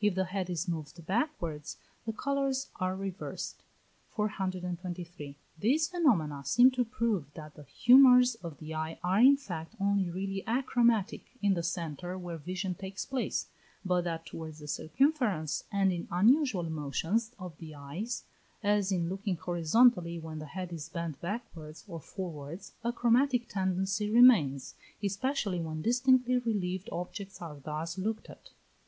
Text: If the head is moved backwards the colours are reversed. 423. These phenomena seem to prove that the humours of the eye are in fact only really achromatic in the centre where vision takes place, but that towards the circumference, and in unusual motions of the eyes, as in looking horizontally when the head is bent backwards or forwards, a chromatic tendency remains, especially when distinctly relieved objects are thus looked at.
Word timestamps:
If 0.00 0.16
the 0.16 0.24
head 0.24 0.50
is 0.50 0.66
moved 0.66 1.06
backwards 1.06 1.76
the 2.04 2.12
colours 2.12 2.70
are 2.80 2.96
reversed. 2.96 3.62
423. 4.16 5.36
These 5.60 5.86
phenomena 5.86 6.42
seem 6.44 6.72
to 6.72 6.84
prove 6.84 7.32
that 7.34 7.54
the 7.54 7.62
humours 7.62 8.34
of 8.42 8.58
the 8.58 8.74
eye 8.74 8.98
are 9.04 9.20
in 9.20 9.36
fact 9.36 9.76
only 9.78 10.10
really 10.10 10.42
achromatic 10.44 11.20
in 11.40 11.54
the 11.54 11.62
centre 11.62 12.18
where 12.18 12.36
vision 12.36 12.74
takes 12.74 13.06
place, 13.06 13.46
but 13.84 14.02
that 14.02 14.26
towards 14.26 14.58
the 14.58 14.66
circumference, 14.66 15.62
and 15.70 15.92
in 15.92 16.08
unusual 16.10 16.64
motions 16.68 17.30
of 17.38 17.56
the 17.58 17.76
eyes, 17.76 18.24
as 18.64 18.90
in 18.90 19.08
looking 19.08 19.36
horizontally 19.36 20.18
when 20.18 20.40
the 20.40 20.46
head 20.46 20.72
is 20.72 20.88
bent 20.88 21.20
backwards 21.20 21.84
or 21.86 22.00
forwards, 22.00 22.72
a 22.82 22.92
chromatic 22.92 23.48
tendency 23.48 24.10
remains, 24.10 24.74
especially 25.00 25.60
when 25.60 25.80
distinctly 25.80 26.38
relieved 26.38 26.88
objects 26.90 27.40
are 27.40 27.60
thus 27.62 27.96
looked 27.98 28.28
at. 28.28 28.50